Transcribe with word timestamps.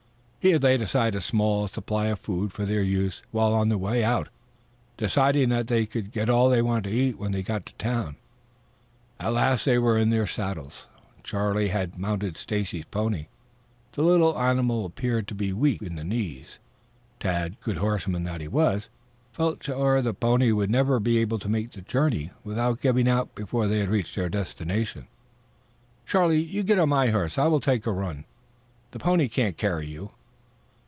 He 0.43 0.49
had 0.53 0.63
laid 0.63 0.81
aside 0.81 1.13
a 1.13 1.21
small 1.21 1.67
supply 1.67 2.07
of 2.07 2.17
food 2.19 2.51
for 2.51 2.65
their 2.65 2.81
use 2.81 3.21
while 3.29 3.53
on 3.53 3.69
the 3.69 3.77
way 3.77 4.03
out, 4.03 4.29
deciding 4.97 5.49
that 5.49 5.67
they 5.67 5.85
could 5.85 6.11
get 6.11 6.31
all 6.31 6.49
they 6.49 6.63
wanted 6.63 6.85
to 6.85 6.95
eat 6.95 7.19
when 7.19 7.31
they 7.31 7.43
got 7.43 7.63
to 7.67 7.73
the 7.73 7.77
town. 7.77 8.15
At 9.19 9.33
last 9.33 9.65
they 9.65 9.77
were 9.77 9.99
in 9.99 10.09
their 10.09 10.25
saddles. 10.25 10.87
Charlie 11.21 11.67
had 11.67 11.99
mounted 11.99 12.37
Stacy's 12.37 12.85
pony. 12.85 13.27
The 13.91 14.01
little 14.01 14.35
animal 14.35 14.83
appeared 14.87 15.27
to 15.27 15.35
be 15.35 15.53
weak 15.53 15.79
in 15.83 15.95
the 15.95 16.03
knees. 16.03 16.57
Tad, 17.19 17.59
good 17.59 17.77
horseman 17.77 18.23
that 18.23 18.41
he 18.41 18.47
was, 18.47 18.89
felt 19.33 19.61
sure 19.63 20.01
the 20.01 20.11
pony 20.11 20.51
never 20.65 20.95
would 20.95 21.03
be 21.03 21.19
able 21.19 21.37
to 21.37 21.49
make 21.49 21.73
the 21.73 21.81
journey 21.81 22.31
without 22.43 22.81
giving 22.81 23.07
out 23.07 23.35
before 23.35 23.67
they 23.67 23.77
had 23.77 23.89
reached 23.89 24.15
their 24.15 24.27
destination. 24.27 25.05
"Charlie, 26.07 26.41
you 26.41 26.63
get 26.63 26.79
on 26.79 26.89
my 26.89 27.11
horse. 27.11 27.37
I 27.37 27.45
will 27.45 27.59
take 27.59 27.85
a 27.85 27.91
run. 27.91 28.25
That 28.89 28.97
pony 29.03 29.27
can't 29.27 29.55
carry 29.55 29.85
you." 29.85 30.09